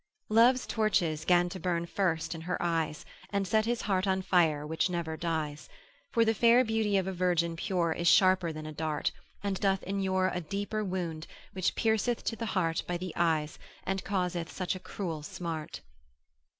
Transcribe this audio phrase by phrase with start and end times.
[0.29, 3.05] Love's torches 'gan to burn first in her eyes.
[3.29, 5.69] And set his heart on fire which never dies:
[6.09, 9.11] For the fair beauty of a virgin pure Is sharper than a dart,
[9.43, 14.03] and doth inure A deeper wound, which pierceth to the heart By the eyes, and
[14.03, 15.81] causeth such a cruel smart.